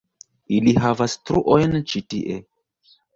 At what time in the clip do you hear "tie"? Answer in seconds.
2.15-2.39